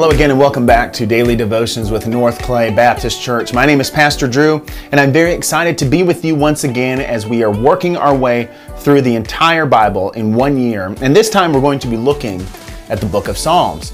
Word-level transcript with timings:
Hello 0.00 0.12
again, 0.12 0.30
and 0.30 0.40
welcome 0.40 0.64
back 0.64 0.94
to 0.94 1.04
Daily 1.04 1.36
Devotions 1.36 1.90
with 1.90 2.06
North 2.06 2.40
Clay 2.40 2.74
Baptist 2.74 3.20
Church. 3.20 3.52
My 3.52 3.66
name 3.66 3.82
is 3.82 3.90
Pastor 3.90 4.26
Drew, 4.26 4.64
and 4.92 4.98
I'm 4.98 5.12
very 5.12 5.34
excited 5.34 5.76
to 5.76 5.84
be 5.84 6.02
with 6.02 6.24
you 6.24 6.34
once 6.34 6.64
again 6.64 7.00
as 7.00 7.26
we 7.26 7.42
are 7.42 7.50
working 7.50 7.98
our 7.98 8.16
way 8.16 8.48
through 8.78 9.02
the 9.02 9.14
entire 9.14 9.66
Bible 9.66 10.10
in 10.12 10.32
one 10.34 10.56
year. 10.56 10.96
And 11.02 11.14
this 11.14 11.28
time 11.28 11.52
we're 11.52 11.60
going 11.60 11.80
to 11.80 11.86
be 11.86 11.98
looking 11.98 12.40
at 12.88 12.98
the 12.98 13.04
book 13.04 13.28
of 13.28 13.36
Psalms. 13.36 13.92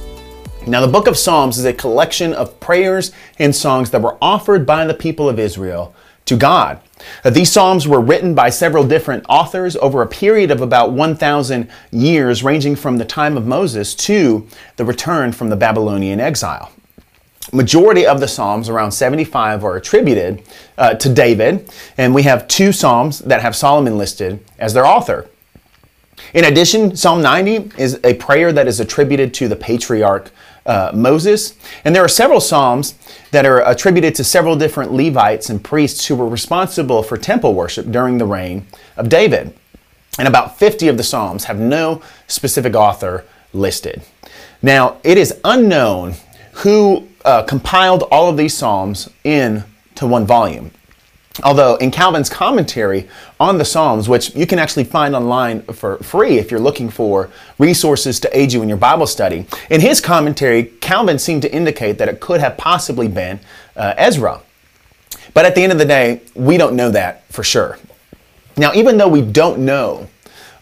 Now, 0.65 0.81
the 0.81 0.93
book 0.93 1.09
of 1.09 1.17
Psalms 1.19 1.59
is 1.59 1.65
a 1.65 1.73
collection 1.73 2.33
of 2.35 2.61
prayers 2.61 3.11
and 3.41 3.53
songs 3.53 3.91
that 3.91 4.01
were 4.01 4.17
offered 4.23 4.65
by 4.65 4.87
the 4.87 4.95
people 4.95 5.29
of 5.29 5.41
Israel 5.41 5.93
to 6.27 6.37
God. 6.37 6.81
Uh, 7.25 7.31
these 7.31 7.51
Psalms 7.51 7.87
were 7.87 8.01
written 8.01 8.35
by 8.35 8.51
several 8.51 8.87
different 8.87 9.25
authors 9.29 9.77
over 9.77 10.03
a 10.03 10.07
period 10.07 10.51
of 10.51 10.61
about 10.61 10.93
1,000 10.93 11.69
years, 11.91 12.43
ranging 12.43 12.77
from 12.77 12.99
the 12.99 13.05
time 13.05 13.37
of 13.37 13.47
Moses 13.47 13.95
to 13.95 14.47
the 14.77 14.85
return 14.85 15.33
from 15.33 15.49
the 15.49 15.57
Babylonian 15.57 16.21
exile. 16.21 16.73
Majority 17.53 18.07
of 18.07 18.19
the 18.19 18.27
Psalms, 18.27 18.69
around 18.69 18.91
75, 18.91 19.65
are 19.65 19.77
attributed 19.77 20.43
uh, 20.79 20.95
to 20.95 21.13
David, 21.13 21.71
and 21.97 22.15
we 22.15 22.25
have 22.25 22.49
two 22.49 22.73
Psalms 22.73 23.21
that 23.21 23.41
have 23.41 23.55
Solomon 23.55 23.97
listed 23.97 24.41
as 24.59 24.75
their 24.75 24.87
author. 24.87 25.29
In 26.35 26.45
addition, 26.45 26.97
Psalm 26.97 27.23
90 27.23 27.71
is 27.79 28.01
a 28.03 28.15
prayer 28.15 28.53
that 28.53 28.67
is 28.67 28.81
attributed 28.81 29.33
to 29.35 29.49
the 29.49 29.57
patriarch 29.57 30.31
uh, 30.67 30.91
Moses. 30.95 31.57
And 31.85 31.95
there 31.95 32.05
are 32.05 32.09
several 32.09 32.41
Psalms 32.41 32.95
that 33.31 33.47
are 33.47 33.67
attributed 33.69 34.15
to 34.17 34.25
several 34.25 34.57
different 34.57 34.93
Levites 34.93 35.49
and 35.51 35.63
priests 35.63 36.07
who 36.07 36.17
were 36.17 36.29
responsible 36.29 37.03
for 37.03 37.17
temple 37.17 37.55
worship 37.55 37.91
during 37.91 38.19
the 38.19 38.27
reign 38.27 38.67
of 38.97 39.09
David. 39.09 39.55
And 40.19 40.27
about 40.27 40.59
50 40.59 40.89
of 40.89 40.97
the 40.97 41.03
Psalms 41.03 41.45
have 41.45 41.59
no 41.59 42.03
specific 42.27 42.75
author 42.75 43.25
listed. 43.53 44.03
Now, 44.63 44.97
it 45.05 45.19
is 45.19 45.39
unknown 45.45 46.15
who 46.53 47.07
uh, 47.25 47.43
compiled 47.43 48.05
all 48.05 48.31
of 48.31 48.37
these 48.37 48.57
Psalms 48.57 49.11
into 49.25 49.65
one 50.07 50.27
volume. 50.27 50.71
Although 51.43 51.77
in 51.77 51.91
Calvin's 51.91 52.31
commentary 52.31 53.09
on 53.39 53.59
the 53.59 53.65
Psalms, 53.65 54.09
which 54.09 54.35
you 54.35 54.47
can 54.47 54.59
actually 54.59 54.85
find 54.85 55.15
online 55.15 55.63
for 55.63 55.99
free 55.99 56.39
if 56.39 56.51
you're 56.51 56.61
looking 56.61 56.89
for 56.89 57.31
resources 57.59 58.19
to 58.21 58.39
aid 58.39 58.53
you 58.53 58.63
in 58.63 58.69
your 58.69 58.79
Bible 58.79 59.07
study, 59.07 59.47
in 59.69 59.81
his 59.81 60.01
commentary, 60.01 60.65
Calvin 60.81 61.19
seemed 61.19 61.43
to 61.43 61.53
indicate 61.53 61.99
that 61.99 62.09
it 62.09 62.21
could 62.21 62.41
have 62.41 62.57
possibly 62.57 63.09
been 63.09 63.39
uh, 63.77 63.95
Ezra. 63.99 64.41
But 65.35 65.45
at 65.45 65.55
the 65.55 65.63
end 65.63 65.73
of 65.73 65.79
the 65.79 65.85
day, 65.85 66.23
we 66.35 66.57
don't 66.57 66.75
know 66.75 66.91
that 66.91 67.31
for 67.31 67.45
sure. 67.45 67.79
Now, 68.57 68.73
even 68.73 68.97
though 68.97 69.09
we 69.09 69.21
don't 69.21 69.59
know 69.59 70.09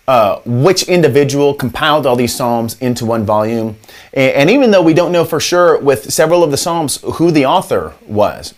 uh, 0.09 0.41
which 0.45 0.83
individual 0.83 1.55
compiled 1.55 2.07
all 2.07 2.17
these 2.17 2.35
Psalms 2.35 2.77
into 2.81 3.07
one 3.07 3.25
volume, 3.25 3.77
and, 4.13 4.33
and 4.33 4.51
even 4.51 4.73
though 4.73 4.83
we 4.83 4.93
don't 4.93 5.13
know 5.13 5.25
for 5.25 5.39
sure 5.39 5.81
with 5.81 6.13
several 6.13 6.43
of 6.43 6.51
the 6.51 6.57
Psalms 6.57 6.99
who 7.15 7.31
the 7.31 7.47
author 7.47 7.95
was, 8.07 8.55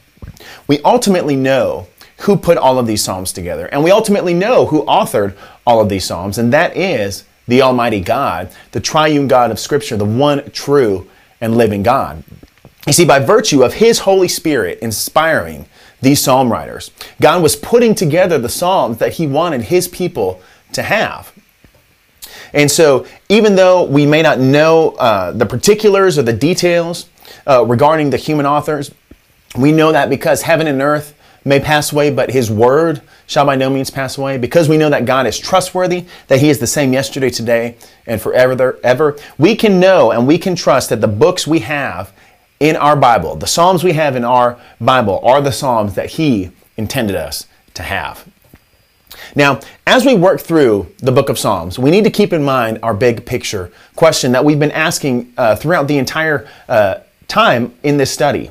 we 0.67 0.81
ultimately 0.81 1.37
know 1.37 1.87
who 2.20 2.36
put 2.36 2.56
all 2.56 2.78
of 2.78 2.86
these 2.86 3.03
Psalms 3.03 3.33
together. 3.33 3.67
And 3.67 3.84
we 3.84 3.91
ultimately 3.91 4.34
know 4.34 4.67
who 4.67 4.84
authored 4.84 5.36
all 5.67 5.81
of 5.81 5.89
these 5.89 6.05
Psalms, 6.05 6.39
and 6.39 6.53
that 6.53 6.77
is 6.77 7.25
the 7.47 7.62
Almighty 7.62 8.00
God, 8.00 8.50
the 8.72 8.81
triune 8.81 9.28
God 9.28 9.50
of 9.50 9.61
Scripture, 9.61 9.97
the 9.97 10.05
one 10.05 10.50
true 10.50 11.09
and 11.41 11.56
living 11.56 11.83
God. 11.83 12.25
You 12.87 12.92
see, 12.92 13.05
by 13.05 13.19
virtue 13.19 13.62
of 13.62 13.75
His 13.75 14.00
Holy 14.00 14.28
Spirit 14.28 14.78
inspiring 14.81 15.67
these 16.00 16.20
psalm 16.20 16.53
writers, 16.53 16.91
God 17.20 17.42
was 17.42 17.56
putting 17.56 17.94
together 17.94 18.39
the 18.39 18.48
psalms 18.48 18.98
that 18.98 19.14
He 19.14 19.27
wanted 19.27 19.62
His 19.62 19.89
people 19.89 20.41
to 20.72 20.83
have. 20.83 21.33
And 22.53 22.70
so, 22.70 23.06
even 23.28 23.56
though 23.56 23.84
we 23.84 24.06
may 24.06 24.22
not 24.22 24.39
know 24.39 24.91
uh, 24.92 25.33
the 25.33 25.47
particulars 25.47 26.17
or 26.17 26.22
the 26.22 26.33
details 26.33 27.09
uh, 27.47 27.64
regarding 27.64 28.11
the 28.11 28.17
human 28.17 28.47
authors, 28.47 28.92
we 29.56 29.72
know 29.72 29.93
that 29.93 30.09
because 30.09 30.43
heaven 30.43 30.66
and 30.66 30.81
earth 30.81 31.16
may 31.46 31.60
pass 31.60 31.92
away, 31.92 32.10
but 32.10 32.30
his 32.30 32.50
word 32.50 33.00
shall 33.26 33.46
by 33.46 33.54
no 33.54 33.70
means 33.70 33.88
pass 33.88 34.18
away. 34.18 34.36
Because 34.36 34.68
we 34.68 34.76
know 34.76 34.90
that 34.90 35.06
God 35.06 35.26
is 35.26 35.38
trustworthy, 35.38 36.04
that 36.26 36.40
he 36.40 36.50
is 36.50 36.58
the 36.58 36.66
same 36.66 36.92
yesterday, 36.92 37.30
today, 37.30 37.76
and 38.06 38.20
forever, 38.20 38.78
ever, 38.82 39.16
we 39.38 39.54
can 39.54 39.78
know 39.78 40.10
and 40.10 40.26
we 40.26 40.38
can 40.38 40.56
trust 40.56 40.90
that 40.90 41.00
the 41.00 41.08
books 41.08 41.46
we 41.46 41.60
have 41.60 42.12
in 42.58 42.74
our 42.74 42.96
Bible, 42.96 43.36
the 43.36 43.46
Psalms 43.46 43.84
we 43.84 43.92
have 43.92 44.16
in 44.16 44.24
our 44.24 44.58
Bible, 44.80 45.20
are 45.22 45.40
the 45.40 45.52
Psalms 45.52 45.94
that 45.94 46.10
he 46.10 46.50
intended 46.76 47.14
us 47.14 47.46
to 47.74 47.82
have. 47.82 48.26
Now, 49.36 49.60
as 49.86 50.04
we 50.04 50.14
work 50.14 50.40
through 50.40 50.92
the 50.98 51.12
book 51.12 51.28
of 51.28 51.38
Psalms, 51.38 51.78
we 51.78 51.90
need 51.90 52.04
to 52.04 52.10
keep 52.10 52.32
in 52.32 52.42
mind 52.42 52.80
our 52.82 52.92
big 52.92 53.24
picture 53.24 53.70
question 53.94 54.32
that 54.32 54.44
we've 54.44 54.58
been 54.58 54.72
asking 54.72 55.32
uh, 55.36 55.54
throughout 55.54 55.86
the 55.86 55.98
entire 55.98 56.48
uh, 56.68 56.96
time 57.28 57.72
in 57.84 57.98
this 57.98 58.10
study. 58.10 58.50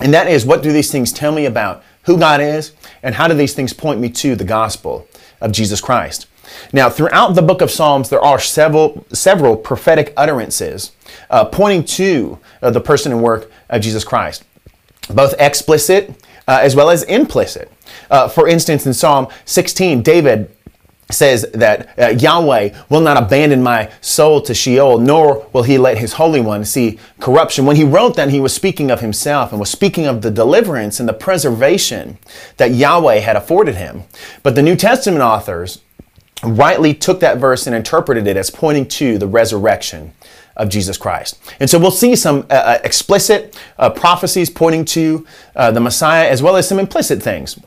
And 0.00 0.14
that 0.14 0.26
is, 0.26 0.46
what 0.46 0.62
do 0.62 0.72
these 0.72 0.90
things 0.90 1.12
tell 1.12 1.32
me 1.32 1.46
about 1.46 1.84
who 2.04 2.18
God 2.18 2.40
is, 2.40 2.72
and 3.02 3.14
how 3.14 3.28
do 3.28 3.34
these 3.34 3.54
things 3.54 3.72
point 3.72 4.00
me 4.00 4.08
to 4.10 4.36
the 4.36 4.44
gospel 4.44 5.06
of 5.40 5.52
Jesus 5.52 5.80
Christ. 5.80 6.26
Now, 6.72 6.90
throughout 6.90 7.34
the 7.34 7.42
book 7.42 7.62
of 7.62 7.70
Psalms, 7.70 8.08
there 8.08 8.20
are 8.20 8.38
several, 8.38 9.06
several 9.12 9.56
prophetic 9.56 10.12
utterances 10.16 10.92
uh, 11.30 11.44
pointing 11.46 11.84
to 11.84 12.38
uh, 12.62 12.70
the 12.70 12.80
person 12.80 13.12
and 13.12 13.22
work 13.22 13.50
of 13.70 13.80
Jesus 13.80 14.04
Christ, 14.04 14.44
both 15.08 15.34
explicit 15.38 16.10
uh, 16.46 16.58
as 16.60 16.76
well 16.76 16.90
as 16.90 17.02
implicit. 17.04 17.70
Uh, 18.10 18.28
for 18.28 18.48
instance, 18.48 18.86
in 18.86 18.92
Psalm 18.92 19.28
16, 19.44 20.02
David 20.02 20.53
says 21.14 21.46
that 21.54 21.98
uh, 21.98 22.08
Yahweh 22.08 22.70
will 22.88 23.00
not 23.00 23.16
abandon 23.16 23.62
my 23.62 23.90
soul 24.00 24.40
to 24.42 24.54
Sheol, 24.54 24.98
nor 24.98 25.48
will 25.52 25.62
he 25.62 25.78
let 25.78 25.98
his 25.98 26.14
Holy 26.14 26.40
One 26.40 26.64
see 26.64 26.98
corruption. 27.20 27.64
When 27.64 27.76
he 27.76 27.84
wrote 27.84 28.16
that, 28.16 28.30
he 28.30 28.40
was 28.40 28.52
speaking 28.52 28.90
of 28.90 29.00
himself 29.00 29.50
and 29.50 29.60
was 29.60 29.70
speaking 29.70 30.06
of 30.06 30.22
the 30.22 30.30
deliverance 30.30 31.00
and 31.00 31.08
the 31.08 31.14
preservation 31.14 32.18
that 32.56 32.72
Yahweh 32.72 33.20
had 33.20 33.36
afforded 33.36 33.76
him. 33.76 34.04
But 34.42 34.54
the 34.54 34.62
New 34.62 34.76
Testament 34.76 35.22
authors 35.22 35.80
rightly 36.42 36.92
took 36.94 37.20
that 37.20 37.38
verse 37.38 37.66
and 37.66 37.74
interpreted 37.74 38.26
it 38.26 38.36
as 38.36 38.50
pointing 38.50 38.86
to 38.86 39.18
the 39.18 39.26
resurrection 39.26 40.12
of 40.56 40.68
Jesus 40.68 40.96
Christ. 40.96 41.40
And 41.58 41.68
so 41.68 41.78
we'll 41.78 41.90
see 41.90 42.14
some 42.14 42.46
uh, 42.50 42.54
uh 42.54 42.78
explicit 42.84 43.58
uh, 43.78 43.90
prophecies 43.90 44.50
pointing 44.50 44.84
to 44.86 45.26
uh, 45.56 45.70
the 45.70 45.80
Messiah 45.80 46.28
as 46.28 46.42
well 46.42 46.56
as 46.56 46.68
some 46.68 46.78
implicit 46.78 47.22
things 47.22 47.58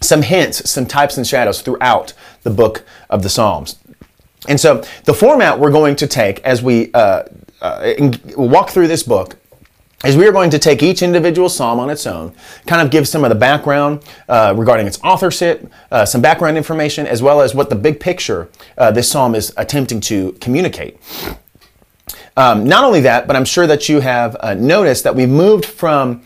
some 0.00 0.22
hints, 0.22 0.68
some 0.70 0.86
types 0.86 1.16
and 1.16 1.26
shadows 1.26 1.62
throughout 1.62 2.12
the 2.42 2.50
book 2.50 2.84
of 3.08 3.22
the 3.22 3.28
Psalms. 3.28 3.78
And 4.48 4.60
so 4.60 4.84
the 5.04 5.14
format 5.14 5.58
we're 5.58 5.72
going 5.72 5.96
to 5.96 6.06
take 6.06 6.40
as 6.40 6.62
we 6.62 6.92
uh, 6.92 7.24
uh, 7.60 7.94
walk 8.36 8.70
through 8.70 8.88
this 8.88 9.02
book 9.02 9.36
is 10.04 10.16
we 10.16 10.26
are 10.26 10.32
going 10.32 10.50
to 10.50 10.58
take 10.58 10.82
each 10.82 11.02
individual 11.02 11.48
psalm 11.48 11.80
on 11.80 11.88
its 11.88 12.06
own, 12.06 12.34
kind 12.66 12.82
of 12.82 12.90
give 12.90 13.08
some 13.08 13.24
of 13.24 13.30
the 13.30 13.34
background 13.34 14.04
uh, 14.28 14.54
regarding 14.56 14.86
its 14.86 15.00
authorship, 15.02 15.70
uh, 15.90 16.04
some 16.04 16.20
background 16.20 16.56
information, 16.56 17.06
as 17.06 17.22
well 17.22 17.40
as 17.40 17.54
what 17.54 17.70
the 17.70 17.76
big 17.76 17.98
picture 17.98 18.48
uh, 18.76 18.90
this 18.90 19.10
psalm 19.10 19.34
is 19.34 19.52
attempting 19.56 20.00
to 20.00 20.32
communicate. 20.32 20.98
Um, 22.36 22.64
not 22.64 22.84
only 22.84 23.00
that, 23.00 23.26
but 23.26 23.34
I'm 23.34 23.46
sure 23.46 23.66
that 23.66 23.88
you 23.88 24.00
have 24.00 24.36
uh, 24.40 24.54
noticed 24.54 25.02
that 25.04 25.14
we've 25.14 25.28
moved 25.28 25.64
from 25.64 26.22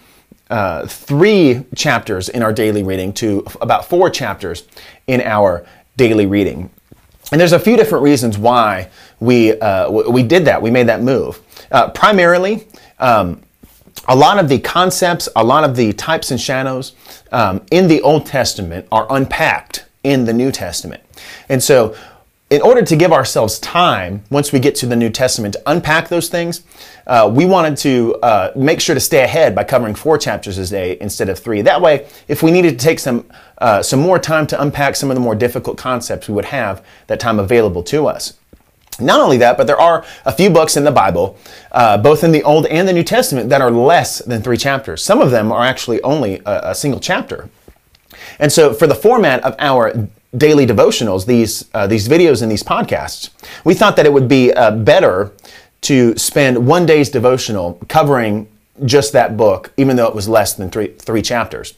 uh, 0.50 0.86
three 0.86 1.64
chapters 1.74 2.28
in 2.28 2.42
our 2.42 2.52
daily 2.52 2.82
reading 2.82 3.12
to 3.14 3.46
about 3.60 3.84
four 3.84 4.10
chapters 4.10 4.64
in 5.06 5.20
our 5.20 5.64
daily 5.96 6.26
reading. 6.26 6.70
And 7.32 7.40
there's 7.40 7.52
a 7.52 7.58
few 7.58 7.76
different 7.76 8.02
reasons 8.02 8.36
why 8.36 8.90
we, 9.20 9.58
uh, 9.60 9.90
we 9.90 10.22
did 10.22 10.44
that, 10.46 10.60
we 10.60 10.70
made 10.70 10.88
that 10.88 11.02
move. 11.02 11.40
Uh, 11.70 11.90
primarily, 11.90 12.66
um, 12.98 13.40
a 14.08 14.16
lot 14.16 14.38
of 14.38 14.48
the 14.48 14.58
concepts, 14.58 15.28
a 15.36 15.44
lot 15.44 15.62
of 15.62 15.76
the 15.76 15.92
types 15.92 16.30
and 16.30 16.40
shadows 16.40 16.94
um, 17.30 17.64
in 17.70 17.86
the 17.86 18.02
Old 18.02 18.26
Testament 18.26 18.88
are 18.90 19.06
unpacked 19.10 19.84
in 20.02 20.24
the 20.24 20.32
New 20.32 20.50
Testament. 20.50 21.02
And 21.48 21.62
so 21.62 21.94
in 22.50 22.60
order 22.62 22.82
to 22.82 22.96
give 22.96 23.12
ourselves 23.12 23.60
time, 23.60 24.24
once 24.28 24.52
we 24.52 24.58
get 24.58 24.74
to 24.74 24.86
the 24.86 24.96
New 24.96 25.08
Testament, 25.08 25.54
to 25.54 25.62
unpack 25.66 26.08
those 26.08 26.28
things, 26.28 26.64
uh, 27.06 27.30
we 27.32 27.46
wanted 27.46 27.76
to 27.78 28.16
uh, 28.16 28.52
make 28.56 28.80
sure 28.80 28.94
to 28.94 29.00
stay 29.00 29.22
ahead 29.22 29.54
by 29.54 29.62
covering 29.62 29.94
four 29.94 30.18
chapters 30.18 30.58
a 30.58 30.66
day 30.66 30.98
instead 31.00 31.28
of 31.28 31.38
three. 31.38 31.62
That 31.62 31.80
way, 31.80 32.08
if 32.26 32.42
we 32.42 32.50
needed 32.50 32.78
to 32.78 32.84
take 32.84 32.98
some 32.98 33.24
uh, 33.58 33.82
some 33.82 34.00
more 34.00 34.18
time 34.18 34.46
to 34.48 34.60
unpack 34.60 34.96
some 34.96 35.10
of 35.10 35.14
the 35.14 35.20
more 35.20 35.34
difficult 35.34 35.76
concepts, 35.76 36.28
we 36.28 36.34
would 36.34 36.46
have 36.46 36.84
that 37.06 37.20
time 37.20 37.38
available 37.38 37.82
to 37.84 38.06
us. 38.06 38.34
Not 38.98 39.20
only 39.20 39.36
that, 39.36 39.56
but 39.56 39.66
there 39.66 39.80
are 39.80 40.04
a 40.24 40.32
few 40.32 40.50
books 40.50 40.76
in 40.76 40.84
the 40.84 40.90
Bible, 40.90 41.38
uh, 41.70 41.98
both 41.98 42.24
in 42.24 42.32
the 42.32 42.42
Old 42.42 42.66
and 42.66 42.88
the 42.88 42.92
New 42.92 43.04
Testament, 43.04 43.50
that 43.50 43.60
are 43.60 43.70
less 43.70 44.20
than 44.20 44.42
three 44.42 44.56
chapters. 44.56 45.04
Some 45.04 45.20
of 45.20 45.30
them 45.30 45.52
are 45.52 45.64
actually 45.64 46.02
only 46.02 46.40
a, 46.46 46.70
a 46.70 46.74
single 46.74 47.00
chapter. 47.00 47.48
And 48.38 48.50
so, 48.50 48.72
for 48.72 48.86
the 48.86 48.94
format 48.94 49.42
of 49.44 49.54
our 49.58 50.08
daily 50.36 50.66
devotionals, 50.66 51.26
these, 51.26 51.68
uh, 51.74 51.86
these 51.86 52.08
videos 52.08 52.42
and 52.42 52.50
these 52.50 52.62
podcasts, 52.62 53.30
we 53.64 53.74
thought 53.74 53.96
that 53.96 54.06
it 54.06 54.12
would 54.12 54.28
be 54.28 54.52
uh, 54.52 54.70
better 54.70 55.32
to 55.82 56.16
spend 56.16 56.66
one 56.66 56.86
day's 56.86 57.08
devotional 57.08 57.80
covering 57.88 58.48
just 58.84 59.12
that 59.12 59.36
book, 59.36 59.72
even 59.76 59.96
though 59.96 60.06
it 60.06 60.14
was 60.14 60.28
less 60.28 60.54
than 60.54 60.70
three, 60.70 60.88
three 60.98 61.22
chapters, 61.22 61.74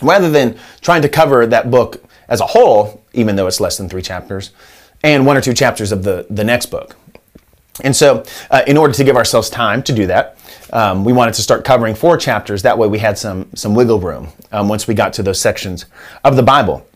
rather 0.00 0.30
than 0.30 0.56
trying 0.80 1.02
to 1.02 1.08
cover 1.08 1.46
that 1.46 1.70
book 1.70 2.02
as 2.28 2.40
a 2.40 2.46
whole, 2.46 3.02
even 3.12 3.36
though 3.36 3.46
it's 3.46 3.60
less 3.60 3.76
than 3.76 3.88
three 3.88 4.02
chapters, 4.02 4.50
and 5.02 5.26
one 5.26 5.36
or 5.36 5.40
two 5.40 5.54
chapters 5.54 5.92
of 5.92 6.04
the, 6.04 6.26
the 6.30 6.44
next 6.44 6.66
book. 6.66 6.96
And 7.84 7.94
so, 7.94 8.24
uh, 8.50 8.62
in 8.66 8.76
order 8.76 8.92
to 8.92 9.04
give 9.04 9.16
ourselves 9.16 9.48
time 9.48 9.82
to 9.84 9.92
do 9.92 10.06
that, 10.08 10.36
um, 10.72 11.04
we 11.04 11.12
wanted 11.12 11.34
to 11.34 11.42
start 11.42 11.64
covering 11.64 11.94
four 11.94 12.16
chapters. 12.16 12.62
That 12.62 12.76
way, 12.76 12.88
we 12.88 12.98
had 12.98 13.16
some 13.16 13.48
some 13.54 13.74
wiggle 13.76 14.00
room 14.00 14.28
um, 14.50 14.68
once 14.68 14.88
we 14.88 14.94
got 14.94 15.12
to 15.14 15.22
those 15.22 15.40
sections 15.40 15.86
of 16.24 16.34
the 16.34 16.42
Bible. 16.42 16.87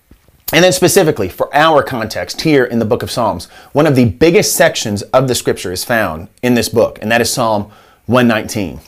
And 0.52 0.62
then, 0.62 0.72
specifically 0.72 1.30
for 1.30 1.54
our 1.54 1.82
context 1.82 2.42
here 2.42 2.64
in 2.64 2.78
the 2.78 2.84
book 2.84 3.02
of 3.02 3.10
Psalms, 3.10 3.46
one 3.72 3.86
of 3.86 3.96
the 3.96 4.04
biggest 4.04 4.54
sections 4.54 5.00
of 5.02 5.26
the 5.26 5.34
scripture 5.34 5.72
is 5.72 5.82
found 5.82 6.28
in 6.42 6.52
this 6.52 6.68
book, 6.68 6.98
and 7.00 7.10
that 7.10 7.22
is 7.22 7.32
Psalm 7.32 7.72
119. 8.04 8.78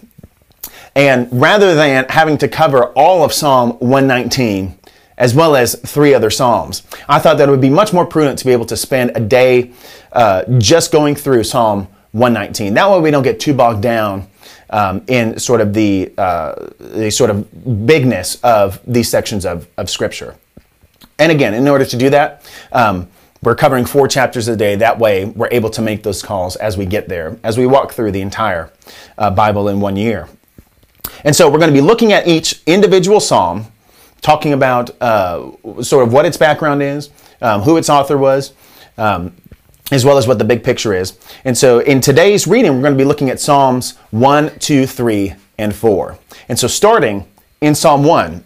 And 0.94 1.28
rather 1.32 1.74
than 1.74 2.04
having 2.10 2.36
to 2.38 2.48
cover 2.48 2.86
all 2.92 3.24
of 3.24 3.32
Psalm 3.32 3.70
119, 3.78 4.78
as 5.16 5.34
well 5.34 5.56
as 5.56 5.74
three 5.74 6.12
other 6.12 6.28
Psalms, 6.28 6.82
I 7.08 7.18
thought 7.18 7.38
that 7.38 7.48
it 7.48 7.50
would 7.50 7.62
be 7.62 7.70
much 7.70 7.94
more 7.94 8.04
prudent 8.04 8.38
to 8.40 8.44
be 8.44 8.52
able 8.52 8.66
to 8.66 8.76
spend 8.76 9.12
a 9.14 9.20
day 9.20 9.72
uh, 10.12 10.44
just 10.58 10.92
going 10.92 11.14
through 11.14 11.44
Psalm 11.44 11.88
119. 12.12 12.74
That 12.74 12.90
way 12.90 13.00
we 13.00 13.10
don't 13.10 13.22
get 13.22 13.40
too 13.40 13.54
bogged 13.54 13.82
down 13.82 14.28
um, 14.68 15.02
in 15.06 15.38
sort 15.38 15.62
of 15.62 15.72
the, 15.72 16.12
uh, 16.18 16.68
the 16.78 17.10
sort 17.10 17.30
of 17.30 17.86
bigness 17.86 18.38
of 18.42 18.80
these 18.86 19.08
sections 19.08 19.46
of, 19.46 19.66
of 19.78 19.88
Scripture. 19.88 20.36
And 21.18 21.30
again, 21.30 21.54
in 21.54 21.68
order 21.68 21.84
to 21.84 21.96
do 21.96 22.10
that, 22.10 22.42
um, 22.72 23.08
we're 23.42 23.54
covering 23.54 23.84
four 23.84 24.08
chapters 24.08 24.48
a 24.48 24.56
day. 24.56 24.76
That 24.76 24.98
way, 24.98 25.26
we're 25.26 25.50
able 25.50 25.70
to 25.70 25.82
make 25.82 26.02
those 26.02 26.22
calls 26.22 26.56
as 26.56 26.78
we 26.78 26.86
get 26.86 27.08
there, 27.08 27.38
as 27.44 27.58
we 27.58 27.66
walk 27.66 27.92
through 27.92 28.12
the 28.12 28.22
entire 28.22 28.72
uh, 29.18 29.30
Bible 29.30 29.68
in 29.68 29.80
one 29.80 29.96
year. 29.96 30.28
And 31.24 31.36
so, 31.36 31.50
we're 31.50 31.58
going 31.58 31.70
to 31.70 31.74
be 31.74 31.82
looking 31.82 32.12
at 32.12 32.26
each 32.26 32.62
individual 32.66 33.20
psalm, 33.20 33.66
talking 34.22 34.54
about 34.54 34.90
uh, 35.02 35.50
sort 35.82 36.06
of 36.06 36.12
what 36.12 36.24
its 36.24 36.38
background 36.38 36.82
is, 36.82 37.10
um, 37.42 37.60
who 37.60 37.76
its 37.76 37.90
author 37.90 38.16
was, 38.16 38.54
um, 38.96 39.36
as 39.92 40.04
well 40.04 40.16
as 40.16 40.26
what 40.26 40.38
the 40.38 40.44
big 40.44 40.64
picture 40.64 40.94
is. 40.94 41.18
And 41.44 41.56
so, 41.56 41.80
in 41.80 42.00
today's 42.00 42.46
reading, 42.46 42.72
we're 42.74 42.82
going 42.82 42.94
to 42.94 42.98
be 42.98 43.04
looking 43.04 43.28
at 43.28 43.40
Psalms 43.40 43.98
1, 44.10 44.58
2, 44.58 44.86
3, 44.86 45.34
and 45.58 45.74
4. 45.74 46.18
And 46.48 46.58
so, 46.58 46.66
starting 46.66 47.26
in 47.60 47.74
Psalm 47.74 48.04
1, 48.04 48.42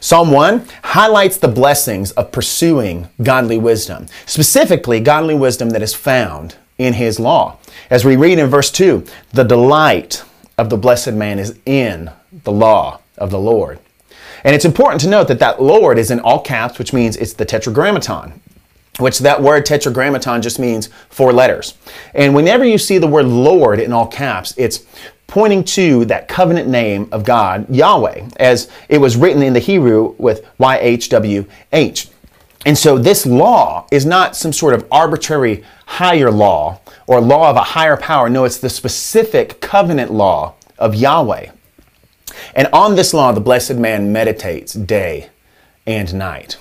Psalm 0.00 0.30
1 0.30 0.66
highlights 0.82 1.36
the 1.36 1.48
blessings 1.48 2.10
of 2.12 2.32
pursuing 2.32 3.08
godly 3.22 3.58
wisdom, 3.58 4.06
specifically 4.26 5.00
godly 5.00 5.34
wisdom 5.34 5.70
that 5.70 5.82
is 5.82 5.94
found 5.94 6.56
in 6.78 6.94
His 6.94 7.20
law. 7.20 7.58
As 7.90 8.04
we 8.04 8.16
read 8.16 8.38
in 8.38 8.48
verse 8.48 8.70
2, 8.70 9.04
the 9.32 9.44
delight 9.44 10.24
of 10.58 10.70
the 10.70 10.76
blessed 10.76 11.12
man 11.12 11.38
is 11.38 11.58
in 11.66 12.10
the 12.44 12.52
law 12.52 13.00
of 13.18 13.30
the 13.30 13.38
Lord. 13.38 13.78
And 14.44 14.54
it's 14.54 14.64
important 14.64 15.00
to 15.02 15.08
note 15.08 15.28
that 15.28 15.38
that 15.38 15.62
Lord 15.62 15.98
is 15.98 16.10
in 16.10 16.20
all 16.20 16.40
caps, 16.40 16.78
which 16.78 16.92
means 16.92 17.16
it's 17.16 17.32
the 17.32 17.44
tetragrammaton, 17.44 18.40
which 18.98 19.18
that 19.20 19.42
word 19.42 19.66
tetragrammaton 19.66 20.40
just 20.42 20.58
means 20.58 20.88
four 21.08 21.32
letters. 21.32 21.74
And 22.14 22.34
whenever 22.34 22.64
you 22.64 22.78
see 22.78 22.98
the 22.98 23.06
word 23.06 23.26
Lord 23.26 23.80
in 23.80 23.92
all 23.92 24.06
caps, 24.06 24.54
it's 24.56 24.84
pointing 25.26 25.64
to 25.64 26.04
that 26.04 26.28
covenant 26.28 26.68
name 26.68 27.08
of 27.10 27.24
God, 27.24 27.68
Yahweh, 27.68 28.28
as 28.36 28.70
it 28.88 28.98
was 28.98 29.16
written 29.16 29.42
in 29.42 29.52
the 29.52 29.58
Hebrew 29.58 30.14
with 30.18 30.46
YHWH. 30.58 32.10
And 32.66 32.78
so 32.78 32.98
this 32.98 33.26
law 33.26 33.86
is 33.90 34.06
not 34.06 34.36
some 34.36 34.52
sort 34.52 34.74
of 34.74 34.86
arbitrary 34.90 35.64
higher 35.86 36.30
law 36.30 36.80
or 37.06 37.20
law 37.20 37.50
of 37.50 37.56
a 37.56 37.62
higher 37.62 37.96
power. 37.96 38.30
No, 38.30 38.44
it's 38.44 38.58
the 38.58 38.70
specific 38.70 39.60
covenant 39.60 40.12
law 40.12 40.54
of 40.78 40.94
Yahweh. 40.94 41.50
And 42.54 42.68
on 42.72 42.96
this 42.96 43.12
law, 43.12 43.32
the 43.32 43.40
blessed 43.40 43.74
man 43.74 44.12
meditates 44.12 44.72
day 44.72 45.30
and 45.86 46.14
night. 46.14 46.56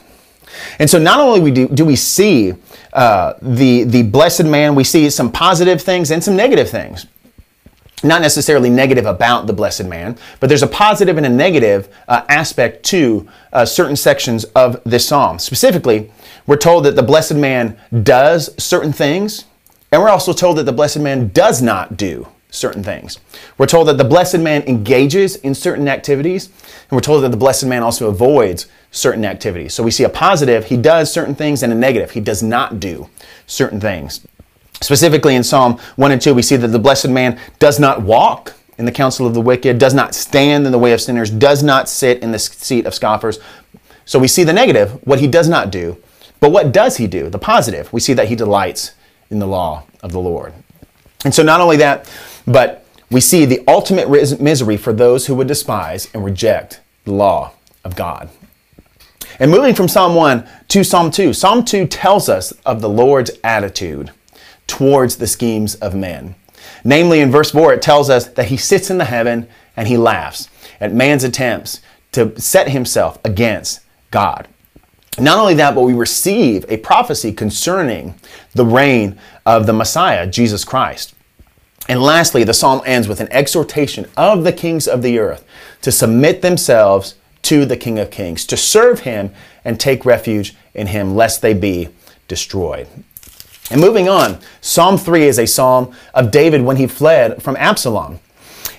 And 0.80 0.90
so 0.90 1.00
not 1.00 1.20
only 1.20 1.52
do, 1.52 1.68
do 1.68 1.86
we 1.86 1.96
see 1.96 2.54
uh, 2.94 3.34
the, 3.42 3.84
the 3.84 4.04
blessed 4.04 4.46
man, 4.46 4.76
we 4.76 4.84
see 4.84 5.10
some 5.10 5.32
positive 5.32 5.82
things 5.82 6.12
and 6.12 6.24
some 6.24 6.36
negative 6.36 6.70
things 6.70 7.08
not 8.04 8.22
necessarily 8.22 8.70
negative 8.70 9.06
about 9.06 9.48
the 9.48 9.54
blessed 9.54 9.86
man, 9.86 10.18
but 10.40 10.48
there's 10.48 10.64
a 10.64 10.68
positive 10.68 11.18
and 11.18 11.26
a 11.26 11.30
negative 11.30 11.88
uh, 12.08 12.24
aspect 12.30 12.84
to 12.84 13.28
uh, 13.54 13.66
certain 13.66 13.96
sections 13.96 14.44
of 14.56 14.82
this 14.84 15.08
psalm. 15.08 15.40
Specifically, 15.40 16.12
we're 16.46 16.58
told 16.58 16.84
that 16.86 16.96
the 16.96 17.04
blessed 17.04 17.36
man 17.36 17.78
does 18.04 18.54
certain 18.62 18.92
things, 18.92 19.46
and 19.92 20.02
we're 20.02 20.10
also 20.10 20.34
told 20.34 20.58
that 20.58 20.64
the 20.64 20.74
blessed 20.74 21.00
man 21.00 21.30
does 21.30 21.62
not 21.62 21.96
do 21.96 22.28
certain 22.50 22.84
things. 22.84 23.20
We're 23.58 23.68
told 23.68 23.88
that 23.88 23.98
the 23.98 24.04
blessed 24.04 24.40
man 24.40 24.64
engages 24.64 25.38
in 25.38 25.56
certain 25.56 25.88
activities, 25.88 26.48
and 26.48 26.92
we're 26.92 27.00
told 27.00 27.24
that 27.24 27.30
the 27.30 27.38
blessed 27.38 27.66
man 27.66 27.84
also 27.84 28.10
avoids 28.10 28.68
certain 28.94 29.26
activities. 29.26 29.74
So 29.74 29.84
we 29.84 29.92
see 29.92 30.06
a 30.06 30.10
positive, 30.10 30.66
he 30.66 30.78
does 30.78 31.12
certain 31.12 31.36
things, 31.36 31.64
and 31.64 31.74
a 31.74 31.76
negative, 31.76 32.12
he 32.12 32.22
does 32.22 32.42
not 32.42 32.80
do 32.80 33.10
certain 33.48 33.82
things. 33.82 34.26
Specifically 34.82 35.36
in 35.36 35.44
Psalm 35.44 35.80
1 35.96 36.12
and 36.12 36.22
2, 36.22 36.34
we 36.34 36.42
see 36.42 36.56
that 36.56 36.68
the 36.68 36.80
blessed 36.80 37.10
man 37.10 37.40
does 37.60 37.80
not 37.80 38.04
walk 38.04 38.54
in 38.78 38.86
the 38.86 38.92
counsel 38.92 39.26
of 39.26 39.34
the 39.34 39.42
wicked, 39.42 39.80
does 39.80 39.94
not 39.94 40.16
stand 40.16 40.66
in 40.66 40.72
the 40.72 40.80
way 40.80 40.94
of 40.94 41.02
sinners, 41.02 41.30
does 41.30 41.64
not 41.64 41.90
sit 41.90 42.22
in 42.22 42.32
the 42.32 42.40
seat 42.40 42.86
of 42.86 42.94
scoffers. 42.94 43.40
So 44.06 44.20
we 44.20 44.28
see 44.28 44.44
the 44.44 44.54
negative, 44.54 44.92
what 45.06 45.20
he 45.20 45.28
does 45.28 45.50
not 45.50 45.72
do. 45.72 45.98
But 46.40 46.52
what 46.52 46.72
does 46.72 46.98
he 46.98 47.08
do? 47.08 47.30
The 47.30 47.40
positive, 47.40 47.92
we 47.92 48.00
see 48.00 48.14
that 48.14 48.28
he 48.28 48.36
delights 48.36 48.94
in 49.30 49.40
the 49.40 49.48
law 49.48 49.86
of 50.02 50.12
the 50.12 50.20
Lord. 50.20 50.54
And 51.26 51.34
so 51.34 51.42
not 51.42 51.62
only 51.62 51.78
that, 51.78 52.12
but 52.46 52.86
we 53.10 53.22
see 53.22 53.46
the 53.46 53.64
ultimate 53.68 54.10
misery 54.42 54.78
for 54.78 54.92
those 54.92 55.26
who 55.26 55.36
would 55.36 55.48
despise 55.48 56.10
and 56.14 56.26
reject 56.26 56.82
the 57.06 57.14
law 57.14 57.54
of 57.84 57.96
God. 57.96 58.30
And 59.40 59.50
moving 59.52 59.74
from 59.74 59.88
Psalm 59.88 60.16
1 60.16 60.48
to 60.70 60.84
Psalm 60.84 61.12
2, 61.12 61.34
Psalm 61.34 61.66
2 61.66 61.88
tells 61.88 62.30
us 62.30 62.52
of 62.66 62.82
the 62.82 62.90
Lord's 62.90 63.32
attitude 63.44 64.12
towards 64.68 65.18
the 65.18 65.28
schemes 65.28 65.76
of 65.76 65.96
men. 65.96 66.36
Namely, 66.84 67.20
in 67.20 67.32
verse 67.32 67.52
4, 67.52 67.74
it 67.74 67.82
tells 67.82 68.10
us 68.10 68.28
that 68.28 68.48
he 68.48 68.58
sits 68.58 68.90
in 68.90 68.98
the 68.98 69.06
heaven 69.06 69.48
and 69.76 69.88
he 69.88 69.98
laughs 69.98 70.50
at 70.80 70.94
man's 70.94 71.24
attempts 71.24 71.82
to 72.12 72.40
set 72.40 72.70
himself 72.70 73.18
against 73.26 73.82
God. 74.12 74.48
Not 75.20 75.40
only 75.40 75.54
that, 75.56 75.76
but 75.76 75.82
we 75.82 75.94
receive 75.94 76.66
a 76.70 76.78
prophecy 76.78 77.32
concerning 77.34 78.16
the 78.54 78.66
reign 78.66 79.20
of 79.46 79.66
the 79.66 79.74
Messiah, 79.74 80.28
Jesus 80.28 80.66
Christ. 80.66 81.14
And 81.88 82.02
lastly, 82.02 82.44
the 82.44 82.54
psalm 82.54 82.82
ends 82.86 83.08
with 83.08 83.20
an 83.20 83.32
exhortation 83.32 84.08
of 84.16 84.44
the 84.44 84.54
kings 84.54 84.88
of 84.88 85.02
the 85.02 85.20
earth 85.20 85.46
to 85.82 85.92
submit 85.92 86.42
themselves 86.42 87.16
to 87.44 87.66
the 87.66 87.78
King 87.78 88.00
of 88.00 88.12
Kings, 88.12 88.46
to 88.48 88.58
serve 88.58 89.02
him 89.02 89.32
and 89.64 89.80
take 89.80 90.06
refuge 90.06 90.56
in 90.74 90.88
him, 90.88 91.16
lest 91.16 91.42
they 91.42 91.54
be 91.54 91.90
destroyed. 92.28 92.88
And 93.72 93.80
moving 93.80 94.10
on, 94.10 94.40
Psalm 94.62 94.98
3 94.98 95.24
is 95.24 95.40
a 95.40 95.48
psalm 95.48 95.94
of 96.14 96.32
David 96.32 96.62
when 96.62 96.78
he 96.78 96.88
fled 96.88 97.42
from 97.42 97.56
Absalom. 97.58 98.20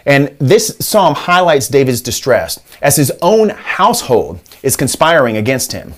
And 0.06 0.36
this 0.38 0.76
psalm 0.80 1.14
highlights 1.14 1.68
David's 1.68 2.02
distress 2.02 2.60
as 2.82 2.96
his 2.96 3.10
own 3.22 3.48
household 3.50 4.40
is 4.62 4.76
conspiring 4.76 5.36
against 5.36 5.72
him. 5.72 5.94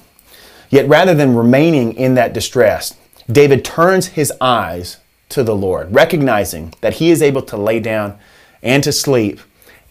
Yet 0.70 0.88
rather 0.88 1.14
than 1.14 1.34
remaining 1.34 1.94
in 1.94 2.14
that 2.14 2.32
distress, 2.32 2.96
David 3.30 3.64
turns 3.64 4.08
his 4.08 4.32
eyes 4.40 4.98
to 5.30 5.42
the 5.42 5.56
Lord, 5.56 5.92
recognizing 5.92 6.72
that 6.80 6.94
he 6.94 7.10
is 7.10 7.22
able 7.22 7.42
to 7.42 7.56
lay 7.56 7.80
down 7.80 8.16
and 8.62 8.84
to 8.84 8.92
sleep 8.92 9.40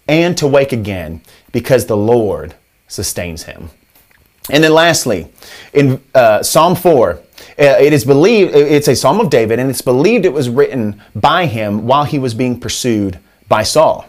and 0.07 0.37
to 0.37 0.47
wake 0.47 0.71
again 0.71 1.21
because 1.51 1.85
the 1.85 1.97
Lord 1.97 2.55
sustains 2.87 3.43
him. 3.43 3.69
And 4.49 4.63
then 4.63 4.73
lastly, 4.73 5.27
in 5.73 6.01
uh, 6.13 6.43
Psalm 6.43 6.75
4, 6.75 7.11
uh, 7.11 7.19
it 7.57 7.93
is 7.93 8.05
believed, 8.05 8.53
it's 8.53 8.87
a 8.87 8.95
Psalm 8.95 9.19
of 9.19 9.29
David, 9.29 9.59
and 9.59 9.69
it's 9.69 9.81
believed 9.81 10.25
it 10.25 10.33
was 10.33 10.49
written 10.49 11.01
by 11.15 11.47
him 11.47 11.87
while 11.87 12.03
he 12.03 12.19
was 12.19 12.33
being 12.33 12.59
pursued 12.59 13.19
by 13.47 13.63
Saul. 13.63 14.07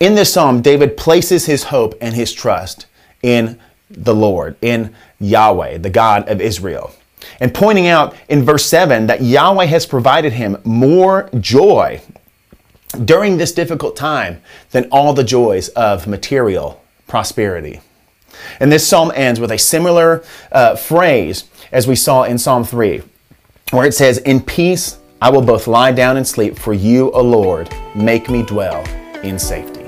In 0.00 0.14
this 0.14 0.32
psalm, 0.32 0.60
David 0.60 0.96
places 0.96 1.46
his 1.46 1.64
hope 1.64 1.94
and 2.00 2.14
his 2.14 2.32
trust 2.32 2.86
in 3.22 3.58
the 3.88 4.14
Lord, 4.14 4.56
in 4.60 4.94
Yahweh, 5.20 5.78
the 5.78 5.90
God 5.90 6.28
of 6.28 6.40
Israel. 6.40 6.92
And 7.40 7.54
pointing 7.54 7.86
out 7.86 8.14
in 8.28 8.42
verse 8.42 8.66
7 8.66 9.06
that 9.06 9.22
Yahweh 9.22 9.66
has 9.66 9.86
provided 9.86 10.34
him 10.34 10.58
more 10.64 11.30
joy 11.40 12.02
during 13.04 13.38
this 13.38 13.52
difficult 13.52 13.96
time 13.96 14.42
than 14.72 14.88
all 14.90 15.14
the 15.14 15.24
joys 15.24 15.68
of 15.70 16.06
material 16.06 16.83
prosperity. 17.06 17.80
And 18.60 18.70
this 18.70 18.86
psalm 18.86 19.12
ends 19.14 19.40
with 19.40 19.52
a 19.52 19.58
similar 19.58 20.24
uh, 20.50 20.76
phrase 20.76 21.44
as 21.72 21.86
we 21.86 21.96
saw 21.96 22.24
in 22.24 22.38
Psalm 22.38 22.64
3, 22.64 23.02
where 23.70 23.86
it 23.86 23.94
says, 23.94 24.18
In 24.18 24.40
peace 24.40 24.98
I 25.20 25.30
will 25.30 25.42
both 25.42 25.66
lie 25.66 25.92
down 25.92 26.16
and 26.16 26.26
sleep, 26.26 26.58
for 26.58 26.72
you, 26.72 27.10
O 27.12 27.22
Lord, 27.22 27.74
make 27.94 28.28
me 28.28 28.42
dwell 28.42 28.84
in 29.22 29.38
safety. 29.38 29.83